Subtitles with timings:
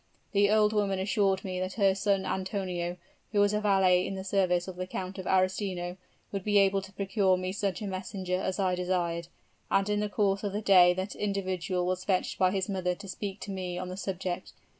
[0.31, 2.97] The old woman assured me that her son Antonio,
[3.31, 5.95] who was a valet in the service of the Count of Arestino,
[6.31, 9.27] would be able to procure me such a messenger as I desired,
[9.69, 13.07] and in the course of the day that individual was fetched by his mother to
[13.07, 14.53] speak to me on the subject.